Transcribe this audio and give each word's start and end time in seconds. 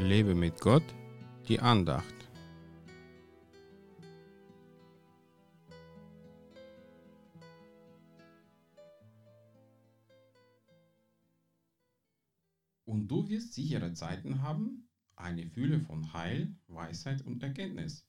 Lebe 0.00 0.34
mit 0.34 0.60
Gott, 0.60 0.82
die 1.46 1.60
Andacht. 1.60 2.14
Und 12.84 13.08
du 13.08 13.28
wirst 13.28 13.52
sichere 13.52 13.92
Zeiten 13.92 14.42
haben, 14.42 14.88
eine 15.16 15.46
Fülle 15.46 15.80
von 15.80 16.12
Heil, 16.12 16.56
Weisheit 16.66 17.22
und 17.22 17.42
Erkenntnis. 17.42 18.06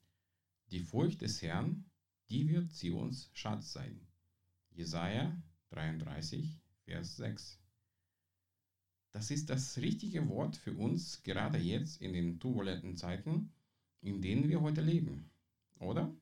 Die 0.71 0.79
Furcht 0.79 1.21
des 1.21 1.41
Herrn, 1.41 1.85
die 2.29 2.47
wird 2.47 2.71
Zions 2.71 3.29
Schatz 3.33 3.73
sein. 3.73 4.07
Jesaja 4.71 5.39
33, 5.69 6.59
Vers 6.85 7.17
6. 7.17 7.60
Das 9.11 9.29
ist 9.29 9.49
das 9.49 9.77
richtige 9.77 10.29
Wort 10.29 10.55
für 10.55 10.73
uns 10.73 11.21
gerade 11.23 11.57
jetzt 11.57 12.01
in 12.01 12.13
den 12.13 12.39
turbulenten 12.39 12.95
Zeiten, 12.95 13.51
in 13.99 14.21
denen 14.21 14.47
wir 14.47 14.61
heute 14.61 14.81
leben, 14.81 15.29
oder? 15.79 16.15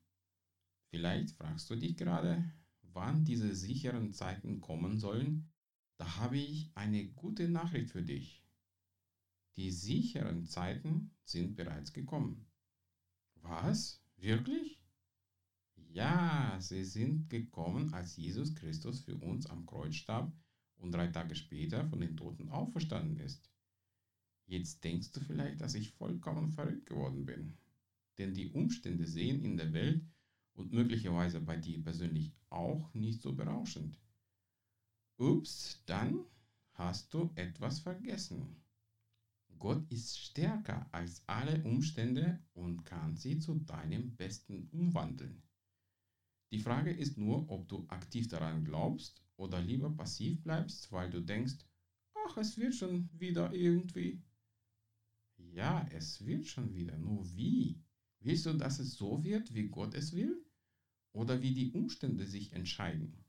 Vielleicht 0.90 1.32
fragst 1.32 1.70
du 1.70 1.76
dich 1.76 1.98
gerade, 1.98 2.52
wann 2.82 3.26
diese 3.26 3.56
sicheren 3.56 4.12
Zeiten 4.12 4.60
kommen 4.60 4.98
sollen. 4.98 5.52
Da 5.98 6.18
habe 6.18 6.40
ich 6.40 6.72
eine 6.76 7.06
gute 7.10 7.48
Nachricht 7.48 7.92
für 7.92 8.02
dich. 8.02 8.44
Die 9.56 9.72
sicheren 9.72 10.46
Zeiten 10.46 11.12
sind 11.26 11.56
bereits 11.56 11.94
gekommen. 11.94 12.48
Was? 13.36 14.02
Wirklich? 14.18 14.82
Ja, 15.76 16.58
sie 16.60 16.84
sind 16.84 17.30
gekommen, 17.30 17.94
als 17.94 18.16
Jesus 18.16 18.56
Christus 18.56 19.02
für 19.02 19.18
uns 19.18 19.46
am 19.48 19.66
Kreuz 19.66 19.96
starb 19.96 20.32
und 20.80 20.92
drei 20.92 21.08
Tage 21.08 21.36
später 21.36 21.86
von 21.88 22.00
den 22.00 22.18
Toten 22.18 22.50
auferstanden 22.50 23.18
ist. 23.18 23.50
Jetzt 24.46 24.84
denkst 24.84 25.12
du 25.12 25.20
vielleicht, 25.20 25.62
dass 25.62 25.76
ich 25.76 25.92
vollkommen 25.92 26.52
verrückt 26.52 26.88
geworden 26.88 27.26
bin. 27.26 27.58
Denn 28.18 28.34
die 28.34 28.50
Umstände 28.50 29.06
sehen 29.06 29.42
in 29.42 29.58
der 29.58 29.74
Welt 29.74 30.04
und 30.54 30.74
möglicherweise 30.74 31.40
bei 31.40 31.56
dir 31.56 31.82
persönlich 31.84 32.34
auch 32.50 32.94
nicht 32.94 33.22
so 33.22 33.34
berauschend. 33.34 34.00
Ups, 35.18 35.84
dann 35.86 36.26
hast 36.74 37.14
du 37.14 37.32
etwas 37.36 37.80
vergessen. 37.80 38.64
Gott 39.60 39.86
ist 39.92 40.18
stärker 40.18 40.88
als 40.94 41.22
alle 41.28 41.64
Umstände 41.64 42.40
und 42.54 42.86
kann 42.86 43.18
sie 43.18 43.40
zu 43.40 43.56
deinem 43.56 44.16
Besten 44.16 44.70
umwandeln. 44.72 45.44
Die 46.52 46.60
Frage 46.60 46.92
ist 46.92 47.18
nur, 47.18 47.50
ob 47.50 47.68
du 47.68 47.86
aktiv 47.90 48.28
daran 48.30 48.64
glaubst 48.64 49.22
oder 49.40 49.62
lieber 49.62 49.90
passiv 49.90 50.44
bleibst, 50.44 50.92
weil 50.92 51.10
du 51.10 51.22
denkst, 51.22 51.56
ach, 52.14 52.38
es 52.38 52.58
wird 52.58 52.76
schon 52.76 53.10
wieder 53.14 53.54
irgendwie. 53.54 54.22
Ja, 55.38 55.88
es 55.94 56.26
wird 56.26 56.46
schon 56.46 56.74
wieder, 56.74 56.98
nur 56.98 57.26
wie? 57.36 57.82
Willst 58.20 58.46
du, 58.46 58.54
dass 58.54 58.80
es 58.80 58.96
so 58.96 59.24
wird, 59.24 59.54
wie 59.54 59.70
Gott 59.70 59.94
es 59.94 60.14
will? 60.14 60.46
Oder 61.14 61.42
wie 61.42 61.54
die 61.54 61.72
Umstände 61.72 62.28
sich 62.28 62.52
entscheiden? 62.52 63.24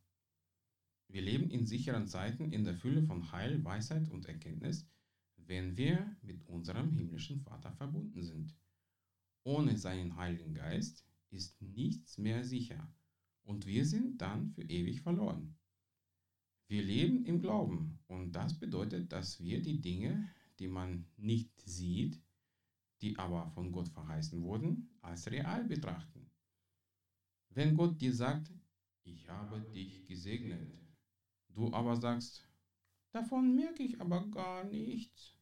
Wir 1.06 1.22
leben 1.22 1.48
in 1.48 1.64
sicheren 1.64 2.08
Zeiten 2.08 2.52
in 2.52 2.64
der 2.64 2.74
Fülle 2.74 3.04
von 3.04 3.30
Heil, 3.30 3.64
Weisheit 3.64 4.08
und 4.10 4.26
Erkenntnis, 4.26 4.88
wenn 5.36 5.76
wir 5.76 6.16
mit 6.22 6.44
unserem 6.48 6.90
himmlischen 6.90 7.40
Vater 7.40 7.72
verbunden 7.72 8.22
sind. 8.22 8.56
Ohne 9.44 9.78
seinen 9.78 10.16
Heiligen 10.16 10.54
Geist 10.54 11.06
ist 11.30 11.62
nichts 11.62 12.18
mehr 12.18 12.44
sicher 12.44 12.92
und 13.44 13.64
wir 13.66 13.86
sind 13.86 14.20
dann 14.20 14.50
für 14.50 14.62
ewig 14.62 15.02
verloren. 15.02 15.56
Wir 16.70 16.84
leben 16.84 17.24
im 17.24 17.40
Glauben 17.40 17.98
und 18.06 18.30
das 18.30 18.56
bedeutet, 18.56 19.10
dass 19.10 19.42
wir 19.42 19.60
die 19.60 19.80
Dinge, 19.80 20.32
die 20.60 20.68
man 20.68 21.04
nicht 21.16 21.50
sieht, 21.62 22.22
die 23.02 23.18
aber 23.18 23.48
von 23.48 23.72
Gott 23.72 23.88
verheißen 23.88 24.40
wurden, 24.40 24.88
als 25.00 25.28
real 25.32 25.64
betrachten. 25.64 26.30
Wenn 27.48 27.74
Gott 27.74 28.00
dir 28.00 28.14
sagt, 28.14 28.52
ich 29.02 29.28
habe 29.28 29.60
dich 29.72 30.06
gesegnet, 30.06 30.64
du 31.48 31.72
aber 31.72 31.96
sagst, 31.96 32.48
davon 33.10 33.56
merke 33.56 33.82
ich 33.82 34.00
aber 34.00 34.30
gar 34.30 34.62
nichts, 34.62 35.36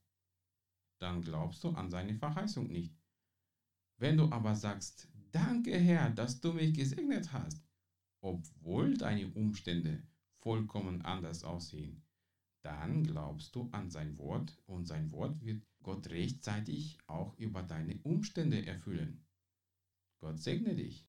dann 0.99 1.21
glaubst 1.21 1.63
du 1.63 1.69
an 1.73 1.91
seine 1.91 2.15
Verheißung 2.15 2.69
nicht. 2.69 2.97
Wenn 3.99 4.17
du 4.17 4.33
aber 4.33 4.55
sagst, 4.55 5.11
danke 5.31 5.77
Herr, 5.77 6.09
dass 6.09 6.41
du 6.41 6.55
mich 6.55 6.73
gesegnet 6.73 7.35
hast, 7.35 7.63
obwohl 8.23 8.97
deine 8.97 9.29
Umstände 9.35 10.09
vollkommen 10.41 11.03
anders 11.03 11.45
aussehen, 11.45 12.03
dann 12.63 13.05
glaubst 13.05 13.55
du 13.55 13.69
an 13.73 13.91
sein 13.91 14.17
Wort 14.19 14.59
und 14.67 14.87
sein 14.87 15.13
Wort 15.13 15.45
wird 15.45 15.67
Gott 15.83 16.09
rechtzeitig 16.11 16.99
auch 17.07 17.37
über 17.39 17.63
deine 17.63 17.99
Umstände 18.03 18.67
erfüllen. 18.67 19.25
Gott 20.21 20.41
segne 20.41 20.75
dich. 20.75 21.07